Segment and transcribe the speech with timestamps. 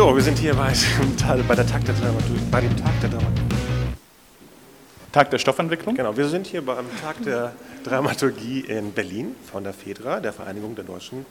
[0.00, 0.72] So, wir sind hier bei,
[1.48, 3.54] bei, der Tag der Dramaturgie, bei dem Tag der Dramaturgie.
[5.12, 5.94] Tag der Stoffentwicklung?
[5.94, 7.52] Genau, wir sind hier beim Tag der
[7.84, 11.26] Dramaturgie in Berlin von der FEDRA, der Vereinigung der deutschen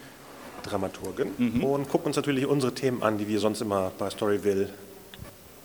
[0.62, 1.64] Dramaturgen, mhm.
[1.64, 4.70] und gucken uns natürlich unsere Themen an, die wir sonst immer bei Storyville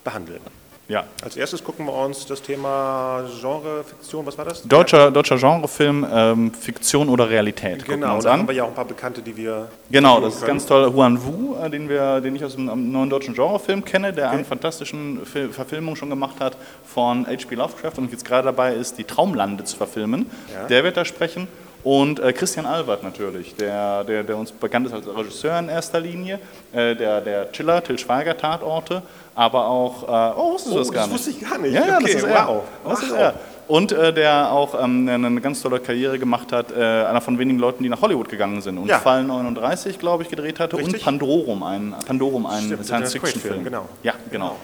[0.02, 0.40] behandeln.
[0.86, 1.04] Ja.
[1.22, 4.62] Als erstes gucken wir uns das Thema Genre, Fiktion, was war das?
[4.62, 7.86] Deutscher, deutscher Genrefilm, ähm, Fiktion oder Realität.
[7.86, 9.68] Genau, da haben wir ja auch ein paar Bekannte, die wir.
[9.90, 10.92] Genau, das ist ganz toll.
[10.92, 14.34] Huan Wu, äh, den, wir, den ich aus dem neuen deutschen Genrefilm kenne, der okay.
[14.34, 17.54] eine fantastischen Fil Verfilmung schon gemacht hat von H.P.
[17.54, 20.30] Lovecraft und jetzt gerade dabei ist, die Traumlande zu verfilmen.
[20.52, 20.66] Ja.
[20.66, 21.48] Der wird da sprechen.
[21.84, 26.00] Und äh, Christian Albert natürlich, der, der, der uns bekannt ist als Regisseur in erster
[26.00, 26.40] Linie,
[26.72, 29.02] äh, der, der Chiller, Till Schweiger Tatorte,
[29.34, 31.26] aber auch, äh, oh, wusstest du oh, das gar das nicht?
[31.26, 31.74] wusste ich gar nicht.
[31.74, 32.48] Ja, ja okay, das ist er.
[32.48, 32.62] Wow.
[32.84, 33.02] Das wow.
[33.02, 33.34] ist er.
[33.68, 37.58] Und äh, der auch ähm, eine ganz tolle Karriere gemacht hat, äh, einer von wenigen
[37.58, 38.98] Leuten, die nach Hollywood gegangen sind und ja.
[38.98, 40.94] Fall 39, glaube ich, gedreht hatte Richtig?
[40.94, 43.64] und Pandorum, ein, Pandorum, ein Science-Fiction-Film.
[43.64, 43.88] Genau.
[44.02, 44.56] Ja, genau.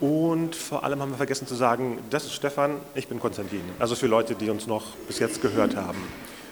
[0.00, 3.62] Und vor allem haben wir vergessen zu sagen, das ist Stefan, ich bin Konstantin.
[3.78, 5.98] Also für Leute, die uns noch bis jetzt gehört haben.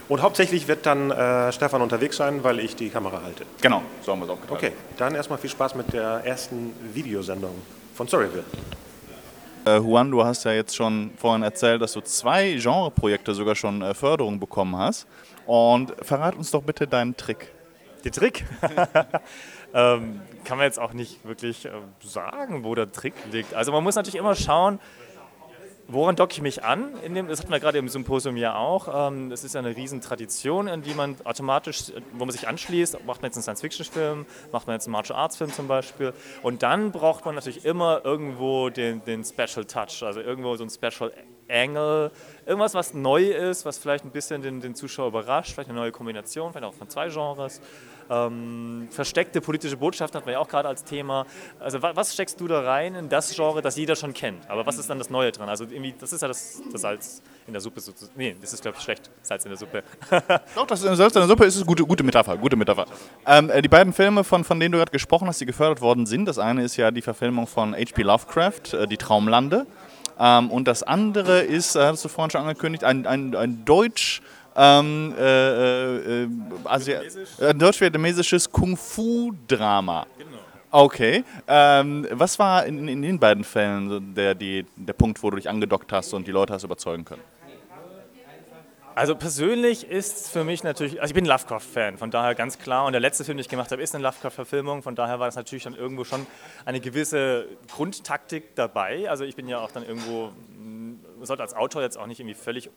[0.08, 3.44] Und hauptsächlich wird dann äh, Stefan unterwegs sein, weil ich die Kamera halte.
[3.60, 4.56] Genau, so haben wir es auch getan.
[4.56, 7.54] Okay, dann erstmal viel Spaß mit der ersten Videosendung
[7.94, 8.44] von Storyville.
[9.64, 13.80] Äh, Juan, du hast ja jetzt schon vorhin erzählt, dass du zwei Genreprojekte sogar schon
[13.80, 15.06] äh, Förderung bekommen hast.
[15.46, 17.52] Und verrat uns doch bitte deinen Trick.
[18.04, 18.44] Den Trick?
[19.74, 21.70] ähm, kann man jetzt auch nicht wirklich äh,
[22.02, 23.54] sagen, wo der Trick liegt.
[23.54, 24.80] Also man muss natürlich immer schauen,
[25.88, 26.94] woran docke ich mich an?
[27.02, 29.08] Dem, das hatten wir gerade im Symposium ja auch.
[29.10, 33.04] Ähm, das ist ja eine Riesentradition, in die man automatisch, wo man sich anschließt.
[33.04, 36.12] Macht man jetzt einen Science-Fiction-Film, macht man jetzt einen Martial-Arts-Film zum Beispiel.
[36.42, 40.70] Und dann braucht man natürlich immer irgendwo den, den Special Touch, also irgendwo so ein
[40.70, 41.12] Special
[41.48, 42.10] Angle,
[42.46, 45.92] irgendwas, was neu ist, was vielleicht ein bisschen den, den Zuschauer überrascht, vielleicht eine neue
[45.92, 47.60] Kombination, vielleicht auch von zwei Genres.
[48.10, 51.24] Ähm, versteckte politische Botschaften hat man ja auch gerade als Thema.
[51.60, 54.50] Also was steckst du da rein in das Genre, das jeder schon kennt?
[54.50, 55.48] Aber was ist dann das Neue dran?
[55.48, 57.80] Also irgendwie, das ist ja das, das Salz in der Suppe.
[58.16, 59.82] Nee, das ist glaube ich schlecht, Salz in der Suppe.
[60.54, 62.36] Doch, das Salz in der Suppe ist eine gute, gute Metapher.
[62.36, 62.86] Gute Metapher.
[63.26, 66.04] Ähm, äh, die beiden Filme, von, von denen du gerade gesprochen hast, die gefördert worden
[66.06, 68.02] sind, das eine ist ja die Verfilmung von H.P.
[68.02, 69.66] Lovecraft, äh, Die Traumlande.
[70.22, 74.22] Ähm, und das andere ist, äh, hast du vorhin schon angekündigt, ein, ein, ein Deutsch-
[74.54, 76.28] ähm, äh, äh,
[76.64, 80.06] Asi äh, deutsch-vietnamesisches Kung-Fu-Drama.
[80.18, 80.30] Genau.
[80.70, 81.24] Okay.
[81.48, 85.48] Ähm, was war in, in, den beiden Fällen der, die, der Punkt, wo du dich
[85.48, 87.22] angedockt hast und die Leute hast überzeugen können?
[88.94, 92.84] Also persönlich ist für mich natürlich, also ich bin Lovecraft-Fan, von daher ganz klar.
[92.84, 94.82] Und der letzte Film, den ich gemacht habe, ist eine Lovecraft-Verfilmung.
[94.82, 96.26] Von daher war das natürlich dann irgendwo schon
[96.66, 99.08] eine gewisse Grundtaktik dabei.
[99.08, 100.32] Also ich bin ja auch dann irgendwo,
[101.22, 102.70] sollte als Autor jetzt auch nicht irgendwie völlig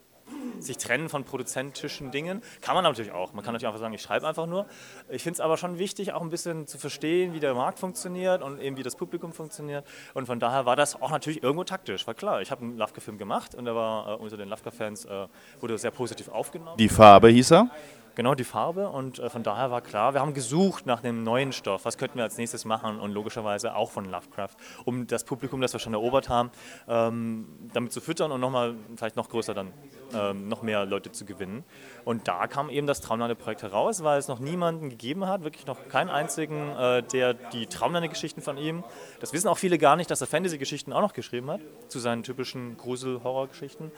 [0.62, 2.42] sich trennen von produzentischen Dingen.
[2.62, 3.34] Kann man natürlich auch.
[3.34, 4.66] Man kann natürlich einfach sagen, ich schreibe einfach nur.
[5.10, 8.42] Ich finde es aber schon wichtig, auch ein bisschen zu verstehen, wie der Markt funktioniert
[8.42, 9.86] und eben wie das Publikum funktioniert.
[10.14, 12.06] Und von daher war das auch natürlich irgendwo taktisch.
[12.08, 15.28] War klar, ich habe einen Lovecraft-Film gemacht und der war äh, unter den Lovecraft-Fans äh,
[15.60, 16.78] wurde sehr positiv aufgenommen.
[16.78, 17.70] Die Farbe hieß er?
[18.16, 18.90] Genau, die Farbe.
[18.90, 21.84] Und äh, von daher war klar, wir haben gesucht nach einem neuen Stoff.
[21.84, 23.00] Was könnten wir als nächstes machen?
[23.00, 24.56] Und logischerweise auch von Lovecraft,
[24.86, 26.50] um das Publikum, das wir schon erobert haben,
[26.88, 29.74] ähm, damit zu füttern und nochmal, vielleicht noch größer dann,
[30.14, 31.66] ähm, noch mehr Leute zu gewinnen.
[32.06, 35.90] Und da kam eben das Traumlande-Projekt heraus, weil es noch niemanden gegeben hat, wirklich noch
[35.90, 38.86] keinen einzigen, äh, der die Traumlande-Geschichten von ihm,
[39.20, 41.60] das wissen auch viele gar nicht, dass er Fantasy-Geschichten auch noch geschrieben hat,
[41.90, 43.92] zu seinen typischen Grusel-Horror-Geschichten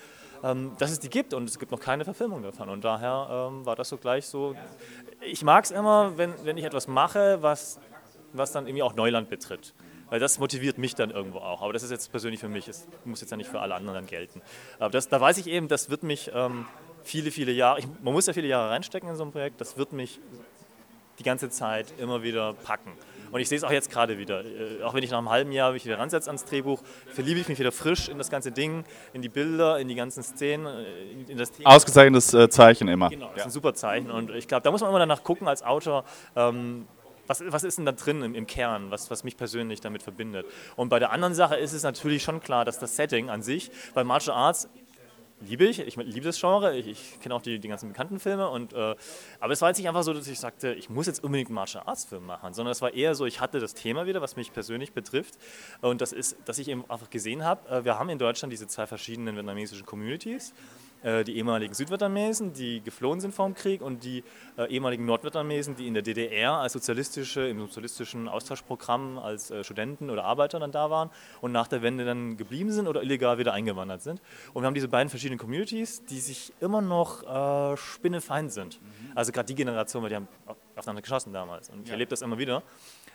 [0.44, 2.70] ähm, dass es die gibt und es gibt noch keine Verfilmung davon.
[2.70, 4.56] Und daher ähm, war das so gleich so.
[5.22, 7.80] Ich mag es immer, wenn, wenn ich etwas mache, was,
[8.34, 9.74] was dann irgendwie auch Neuland betritt.
[10.10, 11.62] Weil das motiviert mich dann irgendwo auch.
[11.62, 13.96] Aber das ist jetzt persönlich für mich, es muss jetzt ja nicht für alle anderen
[13.96, 14.42] dann gelten.
[14.80, 16.66] Aber das, da weiß ich eben, das wird mich ähm,
[17.04, 19.78] viele, viele Jahre, ich, man muss ja viele Jahre reinstecken in so ein Projekt, das
[19.78, 20.20] wird mich
[21.20, 22.92] die ganze Zeit immer wieder packen.
[23.32, 24.44] Und ich sehe es auch jetzt gerade wieder.
[24.44, 26.82] Äh, auch wenn ich nach einem halben Jahr mich wieder ransetze ans Drehbuch,
[27.14, 30.24] verliebe ich mich wieder frisch in das ganze Ding, in die Bilder, in die ganzen
[30.24, 31.70] Szenen, äh, in das Thema.
[31.70, 33.10] Ausgezeichnetes äh, Zeichen immer.
[33.10, 34.12] Genau, das ist ein super Zeichen.
[34.12, 36.88] Und ich glaube, da muss man immer danach gucken als Autor, ähm,
[37.28, 40.46] was, was, ist denn da drin im, im, Kern, was, was mich persönlich damit verbindet.
[40.76, 43.70] Und bei der anderen Sache ist es natürlich schon klar, dass das Setting an sich
[43.94, 44.70] bei Martial Arts
[45.42, 45.80] liebe ich.
[45.80, 46.76] Ich liebe das Genre.
[46.76, 48.50] Ich, ich kenne auch die, die ganzen bekannten Filme.
[48.50, 48.96] Und, äh,
[49.40, 51.56] aber es war jetzt nicht einfach so, dass ich sagte, ich muss jetzt unbedingt einen
[51.56, 54.36] Martial Arts Film machen, sondern es war eher so, ich hatte das Thema wieder, was
[54.36, 55.38] mich persönlich betrifft.
[55.82, 58.68] Und das ist, dass ich eben einfach gesehen habe, äh, wir haben in Deutschland diese
[58.68, 60.54] zwei verschiedenen vietnamesischen Communities.
[61.08, 64.26] Äh, die ehemaligen Südvietnamesen, die geflohen sind vor dem Krieg und die
[64.58, 70.10] äh, ehemaligen Nordvietnamesen, die in der DDR als sozialistische, im sozialistischen Austauschprogramm als äh, Studenten
[70.10, 71.10] oder Arbeiter dann da waren
[71.40, 74.22] und nach der Wende dann geblieben sind oder illegal wieder eingewandert sind.
[74.54, 78.82] Und wir haben diese beiden verschiedenen Communities, die sich immer noch äh, spinnefeind sind.
[78.82, 79.12] Mhm.
[79.16, 80.28] Also gerade die Generation, weil die haben
[80.76, 81.94] aufeinander geschossen damals und ich ja.
[81.94, 82.64] erlebe das immer wieder.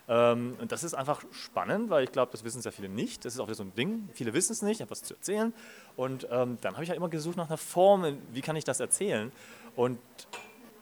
[0.09, 3.25] Ähm, und das ist einfach spannend, weil ich glaube, das wissen sehr viele nicht.
[3.25, 4.09] Das ist auch wieder so ein Ding.
[4.13, 5.53] Viele wissen es nicht, ich habe was zu erzählen.
[5.97, 8.81] Und ähm, dann habe ich ja immer gesucht nach einer Form, wie kann ich das
[8.81, 9.33] erzählen.
[9.77, 9.99] Und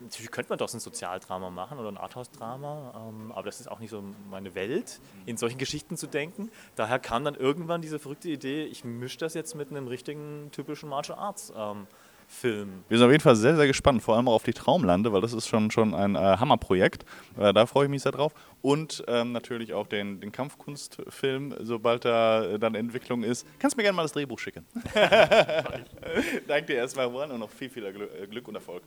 [0.00, 3.78] natürlich könnte man doch ein Sozialdrama machen oder ein Arthouse-Drama, ähm, aber das ist auch
[3.78, 6.50] nicht so meine Welt, in solchen Geschichten zu denken.
[6.74, 10.88] Daher kam dann irgendwann diese verrückte Idee, ich mische das jetzt mit einem richtigen typischen
[10.88, 11.52] Martial Arts.
[12.30, 12.84] Film.
[12.88, 15.20] Wir sind auf jeden Fall sehr, sehr gespannt, vor allem auch auf die Traumlande, weil
[15.20, 17.04] das ist schon, schon ein äh, Hammerprojekt.
[17.36, 18.32] Äh, da freue ich mich sehr drauf.
[18.62, 23.46] Und ähm, natürlich auch den, den Kampfkunstfilm, sobald da äh, dann Entwicklung ist.
[23.58, 24.64] Kannst du mir gerne mal das Drehbuch schicken.
[26.46, 27.92] Danke dir erstmal, Juan, und noch viel, viel
[28.30, 28.82] Glück und Erfolg.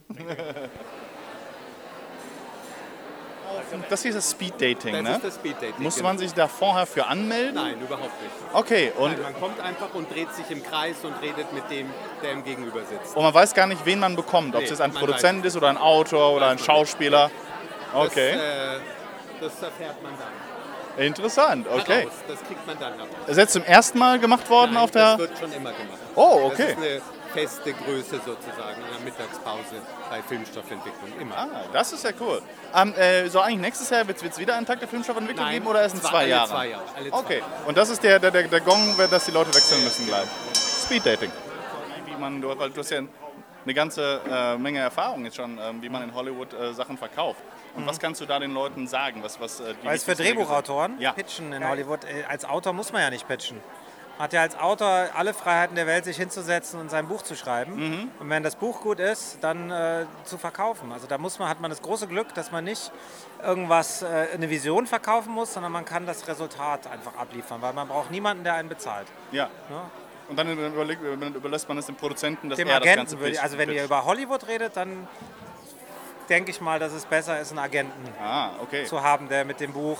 [3.89, 5.11] Das hier ist das Speed Dating, das ne?
[5.15, 5.75] ist das Speed Dating.
[5.83, 6.09] Musste genau.
[6.09, 7.55] man sich da vorher für anmelden?
[7.55, 8.31] Nein, überhaupt nicht.
[8.53, 11.89] Okay, und, Nein, man kommt einfach und dreht sich im Kreis und redet mit dem,
[12.21, 13.15] der ihm gegenüber sitzt.
[13.15, 14.55] und man weiß gar nicht, wen man bekommt.
[14.55, 16.59] Ob es Nee, jetzt ein Produzent ist oder ein Autor oder ein.
[16.59, 17.31] Schauspieler.
[17.93, 18.79] Okay, Das, äh,
[19.41, 21.03] das erfährt man dann.
[21.05, 21.67] interessant.
[21.67, 22.01] Okay.
[22.01, 22.13] Heraus.
[22.27, 23.09] Das kriegt man dann heraus.
[23.27, 25.17] Ist jetzt zum ersten Mal gemacht worden Nein, auf der.
[25.17, 25.99] das wird schon immer gemacht.
[26.15, 26.57] Oh, okay.
[26.57, 27.01] Das ist eine
[27.33, 29.75] feste Größe sozusagen in der Mittagspause
[30.09, 31.19] bei Filmstoffentwicklung.
[31.19, 31.37] Immer.
[31.37, 32.41] Ah, das ist ja cool.
[32.75, 35.67] Ähm, äh, soll eigentlich nächstes Jahr wird es wieder einen Tag der Filmstoffentwicklung Nein, geben
[35.67, 36.49] oder erst in zwei- zwei alle Jahren?
[36.49, 37.39] zwei Jahre, alle zwei okay.
[37.39, 37.51] Jahre.
[37.67, 40.27] Und das ist der, der, der, der Gong, dass die Leute wechseln müssen gleich.
[40.55, 41.31] Speed Dating.
[42.05, 45.81] Wie man, du, weil du hast ja eine ganze äh, Menge Erfahrung jetzt schon, ähm,
[45.81, 47.39] wie man in Hollywood äh, Sachen verkauft.
[47.75, 49.23] Und was kannst du da den Leuten sagen?
[49.23, 50.13] Was, was, äh, die Weil es für?
[50.15, 51.13] Drehbuchautoren Ja.
[51.13, 52.03] pitchen in Hollywood.
[52.03, 53.59] äh, Als Autor muss man ja nicht pitchen.
[54.17, 57.35] Man hat ja als Autor alle Freiheiten der Welt, sich hinzusetzen und sein Buch zu
[57.35, 57.75] schreiben.
[57.75, 58.11] Mhm.
[58.19, 60.91] Und wenn das Buch gut ist, dann äh, zu verkaufen.
[60.91, 62.91] Also da muss man, hat man das große Glück, dass man nicht
[63.41, 67.87] irgendwas, äh, eine Vision verkaufen muss, sondern man kann das Resultat einfach abliefern, weil man
[67.87, 69.07] braucht niemanden, der einen bezahlt.
[69.31, 69.49] Ja.
[69.69, 69.89] Ja.
[70.29, 73.41] Und dann überleg, überlässt man es dem Produzenten, dass Dem er das Agenten Ganze würde
[73.41, 75.07] also wenn ihr über Hollywood redet, dann
[76.29, 78.85] denke ich mal, dass es besser ist, einen Agenten Ah, okay.
[78.85, 79.99] zu haben, der mit dem Buch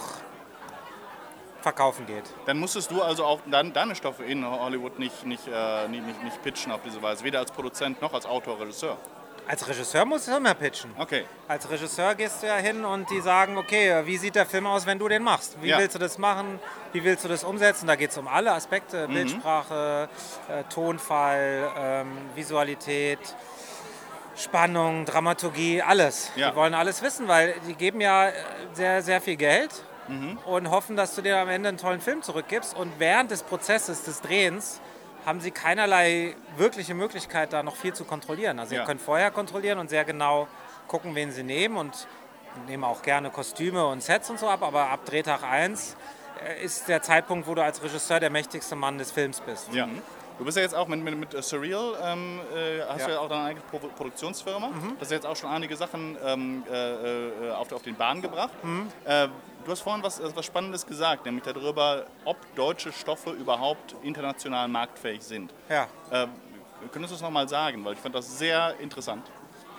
[1.64, 2.24] verkaufen geht.
[2.46, 6.22] Dann musstest du also auch dann deine Stoffe in Hollywood nicht, nicht, äh, nicht, nicht,
[6.22, 8.96] nicht pitchen auf diese Weise, weder als Produzent noch als Autor, Regisseur.
[9.46, 10.90] Als Regisseur musst du immer pitchen.
[10.98, 11.24] Okay.
[11.48, 14.86] Als Regisseur gehst du ja hin und die sagen, okay, wie sieht der Film aus,
[14.86, 15.56] wenn du den machst?
[15.60, 15.78] Wie Ja.
[15.78, 16.58] willst du das machen?
[16.92, 17.86] Wie willst du das umsetzen?
[17.86, 19.12] Da geht es um alle Aspekte, Mhm.
[19.14, 20.08] Bildsprache,
[20.48, 23.18] äh, Tonfall, ähm, Visualität,
[24.36, 26.30] Spannung, Dramaturgie, alles.
[26.36, 26.50] Ja.
[26.50, 28.32] Die wollen alles wissen, weil die geben ja äh,
[28.72, 29.70] sehr, sehr viel Geld
[30.08, 30.38] Mhm.
[30.46, 32.76] und hoffen, dass du dir am Ende einen tollen Film zurückgibst.
[32.76, 34.80] Und während des Prozesses des Drehens
[35.26, 38.58] haben sie keinerlei wirkliche Möglichkeit, da noch viel zu kontrollieren.
[38.58, 38.82] Also Ja.
[38.82, 40.46] ihr könnt vorher kontrollieren und sehr genau
[40.88, 42.06] gucken, wen sie nehmen und
[42.68, 45.96] nehmen auch gerne Kostüme und Sets und so ab, aber ab Drehtag 1
[46.62, 49.72] ist der Zeitpunkt, wo du als Regisseur der mächtigste Mann des Films bist.
[49.72, 49.88] Ja.
[50.38, 53.06] Du bist ja jetzt auch mit, mit, mit äh, Surreal, ähm, äh, hast Ja.
[53.06, 54.66] du ja auch deine eigene Pro Produktionsfirma.
[54.68, 54.90] Mhm.
[54.98, 56.92] Das hast jetzt auch schon einige Sachen ähm, äh,
[57.48, 58.50] äh, auf, auf den Bahn gebracht.
[58.64, 58.88] Mhm.
[59.04, 59.28] Äh,
[59.64, 64.68] du hast vorhin was, äh, was Spannendes gesagt, nämlich darüber, ob deutsche Stoffe überhaupt international
[64.68, 65.52] marktfähig sind.
[65.68, 65.86] Ja.
[66.10, 66.26] Äh,
[66.92, 67.84] könntest du das nochmal sagen?
[67.84, 69.24] Weil ich fand das sehr interessant.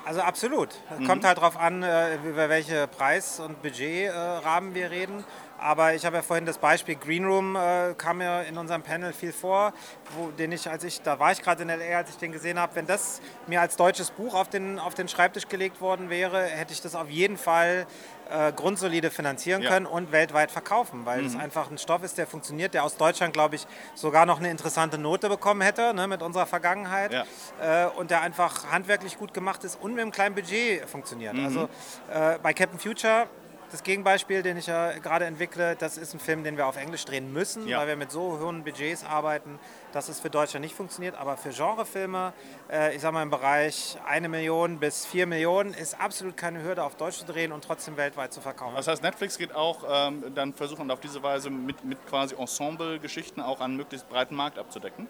[0.06, 0.70] Also absolut.
[0.92, 1.08] Es Mhm.
[1.08, 5.24] kommt halt darauf an, äh, über welche Preis- und Budgetrahmen wir reden.
[5.58, 9.14] Aber ich habe ja vorhin das Beispiel Green Room, äh, kam mir in unserem Panel
[9.14, 9.74] viel vor,
[10.16, 12.60] wo, den ich, als ich, da war ich gerade in L.A., als ich den gesehen
[12.60, 12.76] habe.
[12.76, 16.74] Wenn das mir als deutsches Buch auf den, auf den Schreibtisch gelegt worden wäre, hätte
[16.74, 17.88] ich das auf jeden Fall
[18.30, 19.70] äh, grundsolide finanzieren Ja.
[19.70, 23.34] können und weltweit verkaufen, weil es einfach ein Stoff ist, der funktioniert, der aus Deutschland,
[23.34, 27.86] glaube ich, sogar noch eine interessante Note bekommen hätte ne, mit unserer Vergangenheit Ja.
[27.86, 31.36] äh, und der einfach handwerklich gut gemacht ist und mit einem kleinen Budget funktioniert.
[31.40, 31.70] Also
[32.12, 33.28] äh, bei Captain Future,
[33.72, 37.04] das Gegenbeispiel, den ich ja gerade entwickle, das ist ein Film, den wir auf Englisch
[37.06, 37.80] drehen müssen, Ja.
[37.80, 39.60] weil wir mit so hohen Budgets arbeiten,
[39.92, 41.16] dass es für Deutschland nicht funktioniert.
[41.16, 42.34] Aber für Genrefilme,
[42.72, 46.84] äh, ich sage mal im Bereich eine Million bis vier Millionen, ist absolut keine Hürde,
[46.84, 48.76] auf Deutsch zu drehen und trotzdem weltweit zu verkaufen.
[48.76, 53.42] Das heißt, Netflix geht auch ähm, dann versuchen auf diese Weise mit, mit quasi Ensemble-Geschichten
[53.42, 55.08] auch einen möglichst breiten Markt abzudecken.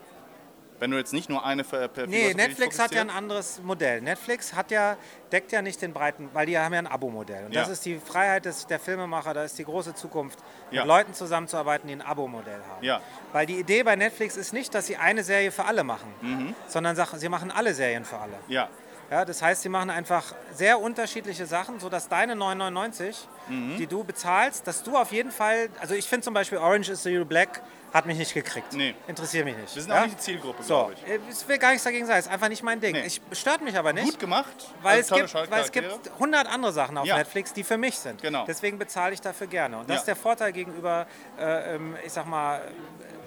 [0.79, 4.01] Wenn du jetzt nicht nur eine per, per Nee, Netflix hat ja ein anderes Modell.
[4.01, 4.97] Netflix hat ja,
[5.31, 7.45] deckt ja nicht den breiten, weil die haben ja ein Abo-Modell.
[7.45, 7.73] Und das Ja.
[7.73, 10.39] ist die Freiheit des, der Filmemacher, da ist die große Zukunft,
[10.71, 10.81] Ja.
[10.81, 12.83] mit Leuten zusammenzuarbeiten, die ein Abo-Modell haben.
[12.83, 12.99] Ja.
[13.31, 16.55] Weil die Idee bei Netflix ist nicht, dass sie eine Serie für alle machen, Mhm.
[16.67, 18.33] sondern sie machen alle Serien für alle.
[18.47, 18.67] Ja,
[19.11, 23.15] Ja, das heißt, sie machen einfach sehr unterschiedliche Sachen, sodass deine 9,99,
[23.47, 23.77] Mhm.
[23.77, 27.03] die du bezahlst, dass du auf jeden Fall, also ich finde zum Beispiel Orange is
[27.03, 27.61] the New Black
[27.93, 28.73] hat mich nicht gekriegt.
[28.73, 28.93] Nee.
[29.07, 29.73] Interessiert mich nicht.
[29.73, 29.99] wir sind ja?
[30.01, 31.07] auch nicht die Zielgruppe, So, glaube ich.
[31.09, 32.93] äh, es will gar nichts dagegen sein, es ist einfach nicht mein Ding.
[32.93, 33.05] Nee.
[33.05, 34.05] Es stört mich aber nicht.
[34.09, 34.51] Gut gemacht.
[34.81, 36.13] Weil, also es gibt, weil es gibt Charaktere.
[36.15, 37.15] 100 andere Sachen auf Ja.
[37.17, 38.21] Netflix, die für mich sind.
[38.21, 38.43] Genau.
[38.47, 39.77] Deswegen bezahle ich dafür gerne.
[39.77, 39.99] Und das Ja.
[39.99, 41.05] ist der Vorteil gegenüber,
[41.39, 42.61] äh, ähm, ich sag mal,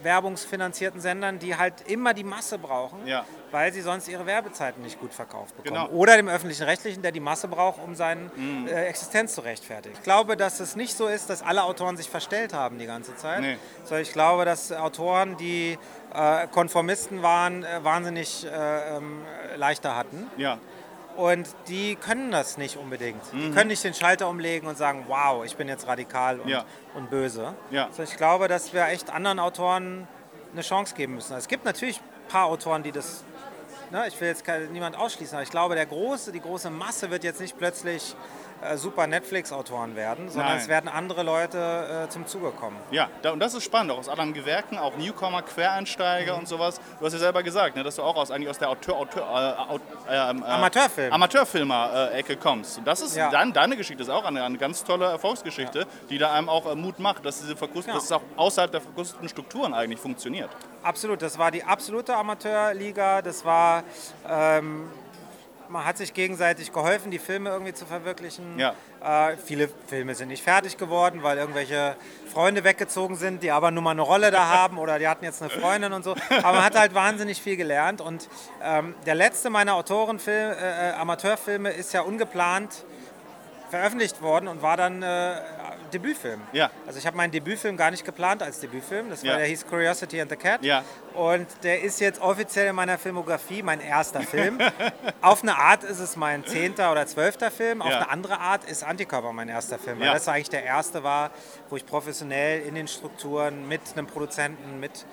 [0.03, 3.25] werbungsfinanzierten Sendern, die halt immer die Masse brauchen, Ja.
[3.51, 5.87] weil sie sonst ihre Werbezeiten nicht gut verkauft bekommen.
[5.87, 5.97] Genau.
[5.97, 8.67] Oder dem öffentlich-rechtlichen, der die Masse braucht, um seine Mhm.
[8.69, 9.95] äh, Existenz zu rechtfertigen.
[9.97, 13.17] Ich glaube, dass es nicht so ist, dass alle Autoren sich verstellt haben die ganze
[13.17, 13.59] Zeit, Nee.
[13.85, 15.79] sondern ich glaube, dass Autoren, die
[16.15, 19.23] äh, Konformisten waren, äh, wahnsinnig äh, ähm,
[19.57, 20.27] leichter hatten.
[20.39, 20.59] Ja.
[21.19, 23.21] Und die können das nicht unbedingt.
[23.35, 23.41] Mhm.
[23.41, 26.65] Die können nicht den Schalter umlegen und sagen, wow, ich bin jetzt radikal und, Ja.
[26.95, 27.55] und böse.
[27.73, 27.87] Ja.
[27.87, 30.07] Also ich glaube, dass wir echt anderen Autoren
[30.53, 31.37] eine Chance geben müssen.
[31.37, 33.25] Es gibt natürlich ein paar Autoren, die das,
[33.91, 37.25] ne, ich will jetzt niemand ausschließen, aber ich glaube, der große, die große Masse wird
[37.25, 38.15] jetzt nicht plötzlich
[38.63, 40.59] äh, super Netflix-Autoren werden, sondern Nein.
[40.63, 42.77] es werden andere Leute äh, zum Zuge kommen.
[42.91, 46.39] Ja, da, und das ist spannend, auch aus anderen Gewerken, auch Newcomer, Quereinsteiger Mhm.
[46.41, 46.81] und sowas.
[46.99, 49.23] Du hast ja selber gesagt, ne, dass du auch aus, eigentlich aus der Autor, Autor,
[50.09, 51.13] äh, ähm, äh, Amateurfilm.
[51.13, 52.79] Amateurfilmer-Ecke kommst.
[52.79, 53.31] Und das ist Ja.
[53.31, 56.75] dann, deine Geschichte ist auch eine, eine ganz tolle Erfolgsgeschichte, die da einem auch äh,
[56.75, 57.95] Mut macht, dass, diese Ja.
[57.95, 60.51] dass es auch außerhalb der verkrusteten Strukturen eigentlich funktioniert.
[60.83, 63.23] Absolut, das war die absolute Amateurliga.
[63.23, 63.83] Das war,
[64.29, 64.89] ähm,
[65.69, 68.59] man hat sich gegenseitig geholfen, die Filme irgendwie zu verwirklichen.
[68.59, 68.75] Ja.
[69.03, 71.97] Äh, viele Filme sind nicht fertig geworden, weil irgendwelche
[72.33, 75.43] Freunde weggezogen sind, die aber nur mal eine Rolle da haben oder die hatten jetzt
[75.43, 76.15] eine Freundin und so.
[76.43, 78.01] Aber man hat halt wahnsinnig viel gelernt.
[78.01, 78.29] Und
[78.63, 82.85] ähm, der letzte meiner Autorenfilme, äh, Amateurfilme ist ja ungeplant
[83.71, 85.37] veröffentlicht worden und war dann äh,
[85.93, 86.41] Debütfilm.
[86.53, 86.71] Ja.
[86.87, 89.09] Also ich habe meinen Debütfilm gar nicht geplant als Debütfilm.
[89.11, 89.37] Das war Ja.
[89.39, 90.63] der hieß Curiosity and the Cat.
[90.65, 90.85] Ja.
[91.15, 94.59] Und der ist jetzt offiziell in meiner Filmografie mein erster Film.
[95.23, 97.81] Auf eine Art ist es mein zehnter oder zwölfter Film.
[97.83, 97.97] Auf Ja.
[97.99, 99.99] eine andere Art ist Antikörper mein erster Film.
[100.01, 101.31] Weil das eigentlich der erste war,
[101.71, 105.07] wo ich professionell in den Strukturen mit einem Produzenten, mit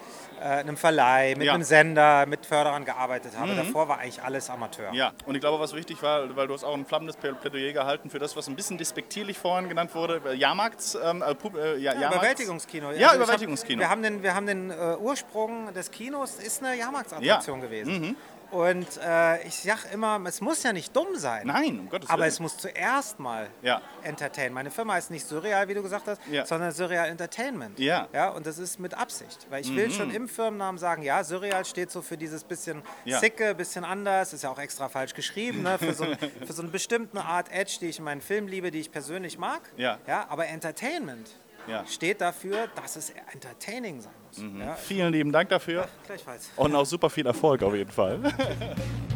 [0.43, 1.53] einem Verleih, mit Ja.
[1.53, 1.55] Mhm.
[1.55, 3.55] einem Sender, mit Förderern gearbeitet habe.
[3.55, 4.93] Davor war eigentlich alles Amateur.
[4.93, 8.09] Ja, und ich glaube, was wichtig war, weil du hast auch ein flammendes Plädoyer gehalten
[8.09, 11.93] für das, was ein bisschen despektierlich vorhin genannt wurde, äh, Jahrmarkts, ähm, äh, äh, ja,
[11.93, 12.91] Ja, Überwältigungskino.
[12.91, 13.81] Ja, Also Überwältigungskino.
[13.81, 17.85] Hab, wir haben den, wir haben den äh, Ursprung des Kinos, ist eine Jahrmarktsattraktion Ja.
[17.85, 18.15] Mhm.
[18.55, 21.45] Und äh, ich sag immer, es muss ja nicht dumm sein.
[21.47, 22.29] Nein, um Gottes Aber Willen.
[22.29, 23.81] es muss zuerst mal Ja.
[24.03, 24.53] entertainen.
[24.53, 26.45] Meine Firma heißt nicht Surreal, wie du gesagt hast, Ja.
[26.45, 27.77] sondern Surreal Entertainment.
[27.79, 28.03] Ja.
[28.03, 28.07] Mhm.
[28.15, 28.29] ja.
[28.29, 29.45] Und das ist mit Absicht.
[29.49, 33.19] Weil ich will schon im Firmennamen sagen, ja, Surreal steht so für dieses bisschen Ja.
[33.19, 35.77] sicke, bisschen anders, ist ja auch extra falsch geschrieben, ne?
[35.77, 36.05] für, so,
[36.47, 39.37] für so eine bestimmte Art Edge, die ich in meinen Filmen liebe, die ich persönlich
[39.37, 39.61] mag.
[39.75, 39.97] Ja.
[40.07, 41.29] Ja, aber Entertainment
[41.67, 41.85] Ja.
[41.87, 44.43] steht dafür, dass es entertaining sein muss.
[44.59, 46.49] Ja, Vielen lieben Dank dafür gleichfalls.
[46.55, 48.19] und auch super viel Erfolg auf jeden Fall.